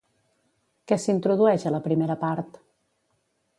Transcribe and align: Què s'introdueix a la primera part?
Què 0.91 0.97
s'introdueix 1.03 1.67
a 1.71 1.75
la 1.77 1.83
primera 1.89 2.17
part? 2.25 2.61